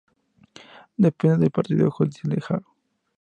[0.97, 2.75] Depende del partido judicial de Haro.